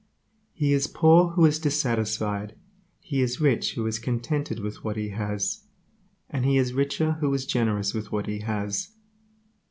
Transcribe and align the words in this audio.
He 0.53 0.73
is 0.73 0.87
poor 0.87 1.27
who 1.33 1.45
is 1.45 1.59
dissatisfied; 1.59 2.55
he 3.01 3.21
is 3.21 3.39
rich 3.39 3.75
who 3.75 3.85
is 3.85 3.99
contented 3.99 4.59
with 4.59 4.83
what 4.83 4.97
he 4.97 5.09
has, 5.09 5.65
and 6.27 6.43
he 6.43 6.57
is 6.57 6.73
richer 6.73 7.17
who 7.19 7.31
is 7.35 7.45
generous 7.45 7.93
with 7.93 8.11
what 8.11 8.25
he 8.25 8.39
has. 8.39 8.93